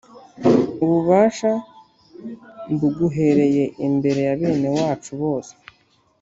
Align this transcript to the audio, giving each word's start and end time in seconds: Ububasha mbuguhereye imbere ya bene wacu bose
Ububasha 0.83 1.51
mbuguhereye 2.71 3.63
imbere 3.87 4.19
ya 4.27 4.33
bene 4.39 4.67
wacu 4.77 5.11
bose 5.21 5.53